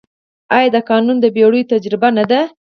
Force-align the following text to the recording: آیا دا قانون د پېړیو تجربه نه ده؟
آیا 0.57 0.69
دا 0.75 0.81
قانون 0.89 1.17
د 1.21 1.25
پېړیو 1.35 1.69
تجربه 1.71 2.09
نه 2.17 2.23
ده؟ 2.31 2.41